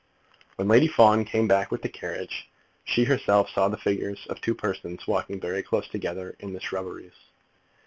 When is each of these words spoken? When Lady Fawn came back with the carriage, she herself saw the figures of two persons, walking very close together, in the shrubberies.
When 0.55 0.67
Lady 0.67 0.87
Fawn 0.87 1.25
came 1.25 1.47
back 1.47 1.69
with 1.69 1.83
the 1.83 1.87
carriage, 1.89 2.49
she 2.85 3.03
herself 3.03 3.51
saw 3.51 3.67
the 3.69 3.77
figures 3.77 4.25
of 4.31 4.41
two 4.41 4.55
persons, 4.55 5.05
walking 5.05 5.39
very 5.39 5.61
close 5.61 5.87
together, 5.89 6.35
in 6.39 6.53
the 6.53 6.59
shrubberies. 6.59 7.13